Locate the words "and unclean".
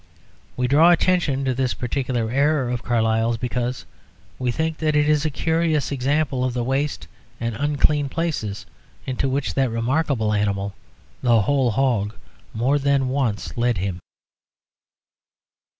7.39-8.09